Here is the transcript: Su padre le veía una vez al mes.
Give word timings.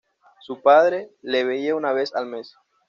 Su 0.39 0.63
padre 0.63 1.11
le 1.21 1.43
veía 1.43 1.75
una 1.75 1.93
vez 1.93 2.15
al 2.15 2.25
mes. 2.25 2.55